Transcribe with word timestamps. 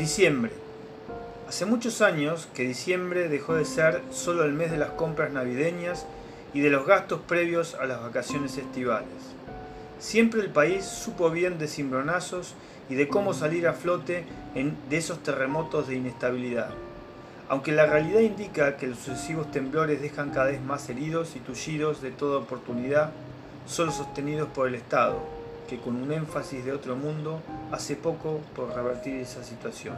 Diciembre. 0.00 0.50
Hace 1.46 1.66
muchos 1.66 2.00
años 2.00 2.48
que 2.54 2.62
diciembre 2.62 3.28
dejó 3.28 3.52
de 3.52 3.66
ser 3.66 4.00
solo 4.10 4.44
el 4.44 4.54
mes 4.54 4.70
de 4.70 4.78
las 4.78 4.92
compras 4.92 5.30
navideñas 5.30 6.06
y 6.54 6.60
de 6.60 6.70
los 6.70 6.86
gastos 6.86 7.20
previos 7.28 7.74
a 7.74 7.84
las 7.84 8.00
vacaciones 8.00 8.56
estivales. 8.56 9.10
Siempre 9.98 10.40
el 10.40 10.48
país 10.48 10.86
supo 10.86 11.30
bien 11.30 11.58
de 11.58 11.68
cimbronazos 11.68 12.54
y 12.88 12.94
de 12.94 13.08
cómo 13.08 13.34
salir 13.34 13.68
a 13.68 13.74
flote 13.74 14.24
en, 14.54 14.74
de 14.88 14.96
esos 14.96 15.22
terremotos 15.22 15.88
de 15.88 15.96
inestabilidad. 15.96 16.70
Aunque 17.50 17.70
la 17.70 17.84
realidad 17.84 18.20
indica 18.20 18.78
que 18.78 18.86
los 18.86 19.00
sucesivos 19.00 19.50
temblores 19.50 20.00
dejan 20.00 20.30
cada 20.30 20.46
vez 20.46 20.62
más 20.62 20.88
heridos 20.88 21.36
y 21.36 21.40
tullidos 21.40 22.00
de 22.00 22.10
toda 22.10 22.38
oportunidad, 22.38 23.10
solo 23.66 23.92
sostenidos 23.92 24.48
por 24.48 24.66
el 24.66 24.76
Estado, 24.76 25.39
que 25.70 25.78
con 25.78 25.94
un 25.94 26.10
énfasis 26.10 26.64
de 26.64 26.72
otro 26.72 26.96
mundo 26.96 27.40
hace 27.70 27.94
poco 27.94 28.40
por 28.56 28.74
revertir 28.74 29.20
esa 29.20 29.44
situación. 29.44 29.94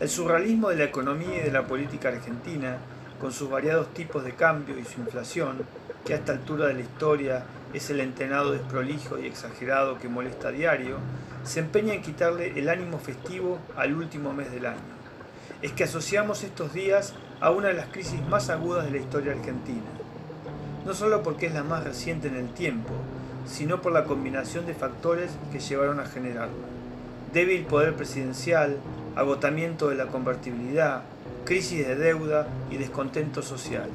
El 0.00 0.08
surrealismo 0.08 0.70
de 0.70 0.76
la 0.76 0.84
economía 0.84 1.36
y 1.36 1.44
de 1.44 1.52
la 1.52 1.68
política 1.68 2.08
argentina, 2.08 2.78
con 3.20 3.30
sus 3.32 3.48
variados 3.48 3.94
tipos 3.94 4.24
de 4.24 4.32
cambio 4.32 4.76
y 4.76 4.84
su 4.84 5.00
inflación, 5.00 5.58
que 6.04 6.14
a 6.14 6.16
esta 6.16 6.32
altura 6.32 6.66
de 6.66 6.74
la 6.74 6.80
historia 6.80 7.44
es 7.72 7.90
el 7.90 8.00
entrenado 8.00 8.50
desprolijo 8.50 9.20
y 9.20 9.26
exagerado 9.26 10.00
que 10.00 10.08
molesta 10.08 10.48
a 10.48 10.52
diario, 10.52 10.96
se 11.44 11.60
empeña 11.60 11.94
en 11.94 12.02
quitarle 12.02 12.58
el 12.58 12.68
ánimo 12.68 12.98
festivo 12.98 13.58
al 13.76 13.94
último 13.94 14.32
mes 14.32 14.50
del 14.50 14.66
año. 14.66 14.96
Es 15.62 15.70
que 15.72 15.84
asociamos 15.84 16.42
estos 16.42 16.72
días 16.72 17.14
a 17.40 17.52
una 17.52 17.68
de 17.68 17.74
las 17.74 17.86
crisis 17.86 18.20
más 18.28 18.50
agudas 18.50 18.84
de 18.86 18.90
la 18.90 18.98
historia 18.98 19.30
argentina. 19.30 19.86
No 20.84 20.92
solo 20.92 21.22
porque 21.22 21.46
es 21.46 21.54
la 21.54 21.62
más 21.62 21.84
reciente 21.84 22.26
en 22.26 22.34
el 22.34 22.48
tiempo, 22.48 22.94
sino 23.46 23.80
por 23.80 23.92
la 23.92 24.04
combinación 24.04 24.66
de 24.66 24.74
factores 24.74 25.30
que 25.52 25.60
llevaron 25.60 26.00
a 26.00 26.06
generarla. 26.06 26.66
Débil 27.32 27.64
poder 27.64 27.94
presidencial, 27.94 28.76
agotamiento 29.14 29.88
de 29.88 29.96
la 29.96 30.06
convertibilidad, 30.06 31.02
crisis 31.44 31.86
de 31.86 31.96
deuda 31.96 32.48
y 32.70 32.76
descontento 32.76 33.42
social. 33.42 33.88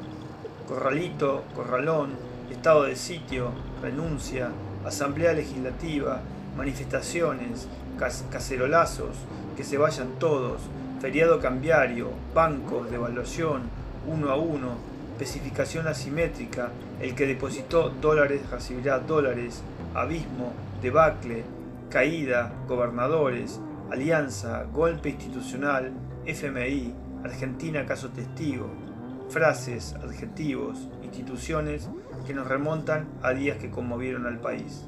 Corralito, 0.68 1.44
corralón, 1.56 2.12
estado 2.50 2.84
de 2.84 2.96
sitio, 2.96 3.52
renuncia, 3.82 4.50
asamblea 4.86 5.34
legislativa, 5.34 6.22
manifestaciones, 6.58 7.68
cacerolazos, 8.32 9.16
que 9.56 9.64
se 9.64 9.78
vayan 9.78 10.10
todos, 10.20 10.62
feriado 11.02 11.40
cambiario, 11.40 12.10
bancos, 12.34 12.90
devaluación, 12.90 13.64
uno 14.08 14.30
a 14.30 14.36
uno, 14.36 14.91
especificación 15.22 15.88
asimétrica, 15.88 16.72
el 17.00 17.14
que 17.14 17.28
depositó 17.28 17.90
dólares 17.90 18.50
recibirá 18.50 18.98
dólares, 18.98 19.62
abismo, 19.94 20.52
debacle, 20.82 21.44
caída, 21.92 22.52
gobernadores, 22.68 23.60
alianza, 23.92 24.64
golpe 24.74 25.10
institucional, 25.10 25.92
FMI, 26.26 26.96
Argentina 27.24 27.86
caso 27.86 28.10
testigo, 28.10 28.68
frases, 29.30 29.94
adjetivos, 30.04 30.90
instituciones 31.04 31.88
que 32.26 32.34
nos 32.34 32.48
remontan 32.48 33.08
a 33.22 33.34
días 33.34 33.58
que 33.58 33.70
conmovieron 33.70 34.26
al 34.26 34.40
país. 34.40 34.88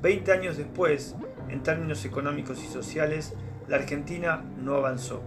Veinte 0.00 0.32
años 0.32 0.56
después, 0.56 1.14
en 1.50 1.62
términos 1.62 2.06
económicos 2.06 2.64
y 2.64 2.68
sociales, 2.68 3.34
la 3.68 3.76
Argentina 3.76 4.42
no 4.62 4.76
avanzó, 4.76 5.20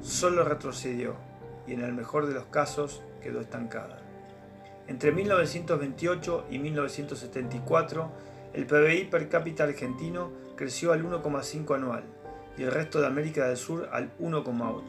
solo 0.00 0.44
retrocedió 0.44 1.16
y 1.66 1.72
en 1.72 1.80
el 1.80 1.92
mejor 1.92 2.26
de 2.26 2.34
los 2.34 2.44
casos 2.44 3.02
quedó 3.24 3.40
estancada. 3.40 3.98
Entre 4.86 5.10
1928 5.10 6.46
y 6.50 6.58
1974, 6.58 8.12
el 8.52 8.66
PBI 8.66 9.04
per 9.04 9.28
cápita 9.30 9.64
argentino 9.64 10.30
creció 10.56 10.92
al 10.92 11.02
1,5 11.02 11.74
anual 11.74 12.04
y 12.58 12.62
el 12.62 12.70
resto 12.70 13.00
de 13.00 13.06
América 13.06 13.48
del 13.48 13.56
Sur 13.56 13.88
al 13.92 14.16
1,8. 14.18 14.82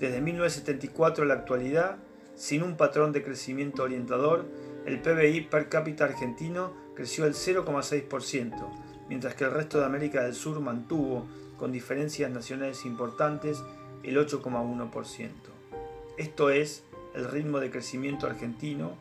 Desde 0.00 0.20
1974 0.20 1.24
a 1.24 1.26
la 1.26 1.34
actualidad, 1.34 1.96
sin 2.34 2.64
un 2.64 2.76
patrón 2.76 3.12
de 3.12 3.22
crecimiento 3.22 3.84
orientador, 3.84 4.44
el 4.84 5.00
PBI 5.00 5.42
per 5.42 5.68
cápita 5.68 6.04
argentino 6.04 6.74
creció 6.94 7.24
al 7.24 7.34
0,6%, 7.34 9.06
mientras 9.08 9.34
que 9.36 9.44
el 9.44 9.52
resto 9.52 9.78
de 9.78 9.86
América 9.86 10.24
del 10.24 10.34
Sur 10.34 10.60
mantuvo, 10.60 11.26
con 11.56 11.70
diferencias 11.70 12.30
nacionales 12.30 12.84
importantes, 12.84 13.62
el 14.02 14.18
8,1%. 14.18 15.30
Esto 16.18 16.50
es, 16.50 16.84
el 17.14 17.30
ritmo 17.30 17.60
de 17.60 17.70
crecimiento 17.70 18.26
argentino 18.26 18.96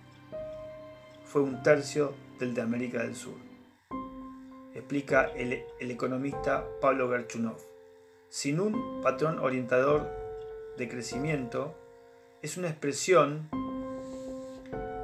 fue 1.26 1.42
un 1.42 1.64
tercio 1.64 2.14
del 2.40 2.54
de 2.54 2.62
América 2.62 3.04
del 3.04 3.16
Sur 3.16 3.54
explica 4.74 5.30
el, 5.36 5.64
economista 5.80 6.66
Pablo 6.82 7.10
Gerchunov. 7.10 7.58
Sin 8.30 8.60
un 8.60 9.02
patrón 9.02 9.40
orientador 9.40 10.10
de 10.78 10.90
crecimiento, 10.90 11.76
es 12.42 12.58
una 12.58 12.70
expresión 12.70 13.50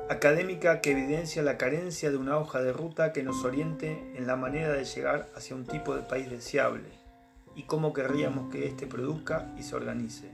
académica 0.10 0.82
que 0.82 0.92
evidencia 0.92 1.44
la 1.44 1.58
carencia 1.58 2.10
de 2.10 2.18
una 2.18 2.38
hoja 2.38 2.62
de 2.62 2.74
ruta 2.74 3.14
que 3.14 3.22
nos 3.22 3.46
oriente 3.46 4.12
en 4.16 4.26
la 4.26 4.36
manera 4.36 4.74
de 4.74 4.84
llegar 4.84 5.30
hacia 5.36 5.56
un 5.56 5.66
tipo 5.66 5.96
de 5.96 6.02
país 6.02 6.30
deseable 6.30 6.90
y 7.56 7.64
cómo 7.64 7.94
querríamos 7.94 8.52
que 8.52 8.66
éste 8.66 8.88
produzca 8.88 9.54
y 9.58 9.64
se 9.64 9.76
organice. 9.76 10.32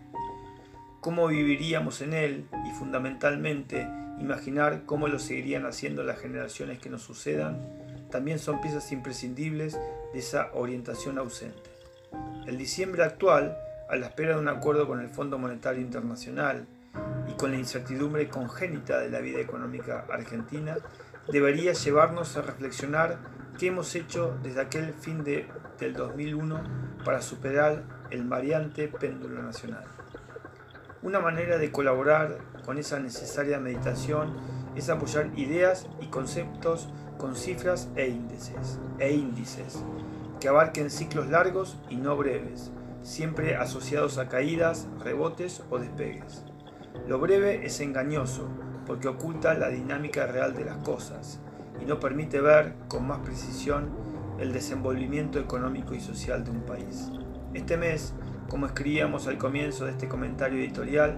Cómo 1.05 1.27
viviríamos 1.27 2.01
en 2.01 2.15
él 2.15 2.47
y 2.65 2.71
fundamentalmente 2.71 3.87
imaginar 4.19 4.85
cómo 4.87 5.07
lo 5.07 5.19
seguirían 5.19 5.67
haciendo 5.67 6.01
las 6.01 6.17
generaciones 6.17 6.79
que 6.79 6.89
nos 6.89 7.03
sucedan 7.03 7.61
también 8.09 8.39
son 8.39 8.59
piezas 8.59 8.91
imprescindibles 8.91 9.77
de 10.13 10.17
esa 10.19 10.49
orientación 10.55 11.19
ausente. 11.19 11.69
El 12.47 12.57
diciembre 12.57 13.03
actual, 13.03 13.55
a 13.87 13.95
la 13.97 14.07
espera 14.07 14.33
de 14.33 14.39
un 14.39 14.47
acuerdo 14.47 14.87
con 14.87 14.99
el 14.99 15.09
Fondo 15.09 15.37
Monetario 15.37 15.79
Internacional 15.79 16.65
y 17.29 17.33
con 17.33 17.51
la 17.51 17.59
incertidumbre 17.59 18.27
congénita 18.27 18.97
de 18.97 19.11
la 19.11 19.19
vida 19.19 19.39
económica 19.39 20.07
argentina, 20.11 20.75
debería 21.31 21.73
llevarnos 21.73 22.35
a 22.35 22.41
reflexionar 22.41 23.19
qué 23.59 23.67
hemos 23.67 23.93
hecho 23.93 24.39
desde 24.41 24.61
aquel 24.61 24.91
fin 24.95 25.23
de, 25.23 25.45
del 25.79 25.93
2001 25.93 26.63
para 27.05 27.21
superar 27.21 27.83
el 28.09 28.23
variante 28.23 28.87
péndulo 28.87 29.43
nacional. 29.43 29.85
Una 31.01 31.19
manera 31.19 31.57
de 31.57 31.71
colaborar 31.71 32.37
con 32.65 32.77
esa 32.77 32.99
necesaria 32.99 33.59
meditación 33.59 34.33
es 34.75 34.89
apoyar 34.89 35.29
ideas 35.35 35.87
y 36.01 36.07
conceptos 36.07 36.89
con 37.17 37.35
cifras 37.35 37.89
e 37.95 38.07
índices, 38.07 38.79
e 38.99 39.13
índices 39.13 39.83
que 40.39 40.49
abarquen 40.49 40.89
ciclos 40.89 41.27
largos 41.27 41.77
y 41.89 41.95
no 41.95 42.15
breves, 42.17 42.71
siempre 43.03 43.55
asociados 43.55 44.17
a 44.17 44.27
caídas, 44.27 44.87
rebotes 45.03 45.63
o 45.69 45.79
despegues. 45.79 46.43
Lo 47.07 47.19
breve 47.19 47.65
es 47.65 47.79
engañoso 47.79 48.49
porque 48.85 49.07
oculta 49.07 49.53
la 49.53 49.69
dinámica 49.69 50.27
real 50.27 50.55
de 50.55 50.65
las 50.65 50.77
cosas 50.77 51.39
y 51.81 51.85
no 51.85 51.99
permite 51.99 52.41
ver 52.41 52.73
con 52.87 53.07
más 53.07 53.19
precisión 53.19 53.89
el 54.39 54.53
desenvolvimiento 54.53 55.39
económico 55.39 55.93
y 55.93 55.99
social 55.99 56.43
de 56.43 56.51
un 56.51 56.61
país. 56.61 57.09
Este 57.53 57.77
mes, 57.77 58.13
como 58.49 58.65
escribíamos 58.67 59.27
al 59.27 59.37
comienzo 59.37 59.85
de 59.85 59.91
este 59.91 60.07
comentario 60.07 60.59
editorial, 60.59 61.17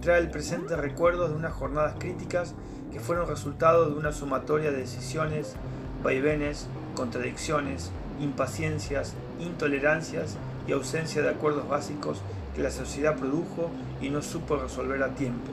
trae 0.00 0.20
el 0.20 0.30
presente 0.30 0.76
recuerdos 0.76 1.30
de 1.30 1.36
unas 1.36 1.52
jornadas 1.52 1.94
críticas 1.98 2.54
que 2.92 3.00
fueron 3.00 3.28
resultado 3.28 3.90
de 3.90 3.96
una 3.96 4.12
sumatoria 4.12 4.70
de 4.70 4.78
decisiones, 4.78 5.56
vaivenes, 6.02 6.68
contradicciones, 6.94 7.90
impaciencias, 8.20 9.14
intolerancias 9.40 10.36
y 10.66 10.72
ausencia 10.72 11.22
de 11.22 11.30
acuerdos 11.30 11.68
básicos 11.68 12.20
que 12.54 12.62
la 12.62 12.70
sociedad 12.70 13.16
produjo 13.16 13.70
y 14.00 14.10
no 14.10 14.22
supo 14.22 14.56
resolver 14.56 15.02
a 15.02 15.14
tiempo, 15.14 15.50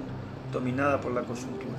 dominada 0.52 1.02
por 1.02 1.12
la 1.12 1.22
coyuntura. 1.22 1.78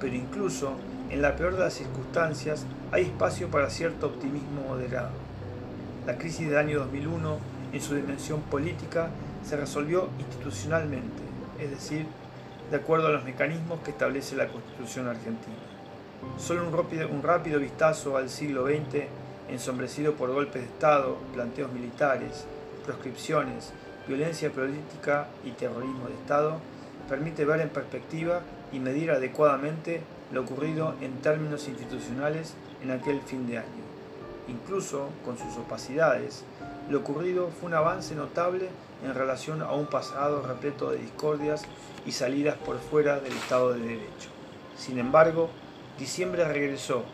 Pero 0.00 0.14
incluso 0.14 0.72
en 1.10 1.22
la 1.22 1.36
peor 1.36 1.54
de 1.54 1.60
las 1.60 1.74
circunstancias 1.74 2.66
hay 2.90 3.02
espacio 3.02 3.48
para 3.48 3.70
cierto 3.70 4.06
optimismo 4.06 4.62
moderado. 4.68 5.10
La 6.06 6.18
crisis 6.18 6.48
del 6.48 6.58
año 6.58 6.80
2001, 6.80 7.38
en 7.72 7.80
su 7.80 7.94
dimensión 7.94 8.40
política, 8.42 9.10
se 9.44 9.56
resolvió 9.56 10.08
institucionalmente, 10.18 11.22
es 11.58 11.70
decir, 11.70 12.06
de 12.70 12.76
acuerdo 12.76 13.08
a 13.08 13.12
los 13.12 13.24
mecanismos 13.24 13.80
que 13.80 13.90
establece 13.90 14.36
la 14.36 14.48
Constitución 14.48 15.08
argentina. 15.08 15.56
Solo 16.38 16.66
un 16.66 16.72
rápido, 16.72 17.08
un 17.08 17.22
rápido 17.22 17.58
vistazo 17.58 18.16
al 18.16 18.28
siglo 18.28 18.66
XX, 18.66 19.04
ensombrecido 19.48 20.14
por 20.14 20.32
golpes 20.32 20.62
de 20.62 20.68
Estado, 20.68 21.18
planteos 21.34 21.72
militares, 21.72 22.46
proscripciones, 22.84 23.72
violencia 24.06 24.50
política 24.50 25.28
y 25.44 25.50
terrorismo 25.50 26.06
de 26.08 26.14
Estado, 26.14 26.58
permite 27.08 27.44
ver 27.44 27.60
en 27.60 27.68
perspectiva 27.68 28.40
y 28.72 28.78
medir 28.78 29.10
adecuadamente 29.10 30.00
lo 30.32 30.42
ocurrido 30.42 30.94
en 31.00 31.18
términos 31.20 31.68
institucionales 31.68 32.54
en 32.82 32.90
aquel 32.90 33.20
fin 33.20 33.46
de 33.46 33.58
año. 33.58 33.82
Incluso 34.48 35.10
con 35.24 35.36
sus 35.38 35.56
opacidades, 35.56 36.44
lo 36.90 36.98
ocurrido 36.98 37.48
fue 37.48 37.68
un 37.68 37.74
avance 37.74 38.14
notable 38.14 38.68
en 39.04 39.14
relación 39.14 39.62
a 39.62 39.72
un 39.72 39.86
pasado 39.86 40.42
repleto 40.42 40.90
de 40.90 40.98
discordias 40.98 41.64
y 42.06 42.12
salidas 42.12 42.56
por 42.58 42.78
fuera 42.78 43.20
del 43.20 43.32
Estado 43.32 43.72
de 43.72 43.80
Derecho. 43.80 44.30
Sin 44.76 44.98
embargo, 44.98 45.50
diciembre 45.98 46.44
regresó 46.44 47.04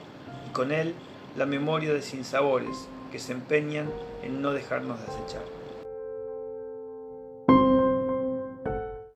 y 0.49 0.53
con 0.53 0.73
él 0.73 0.95
la 1.37 1.47
memoria 1.47 1.93
de 1.93 2.03
sinsabores 2.03 2.89
que 3.13 3.19
se 3.19 3.33
empeñan 3.33 3.91
en 4.23 4.43
no 4.43 4.53
dejarnos 4.53 4.99
de 5.01 5.07
acechar. 5.07 5.58